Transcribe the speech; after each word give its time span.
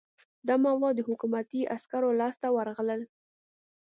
دا 0.47 0.55
مواد 0.63 0.93
د 0.97 1.01
حکومتي 1.09 1.61
عسکرو 1.75 2.17
لاس 2.19 2.35
ته 2.41 2.47
ورغلل. 2.55 3.01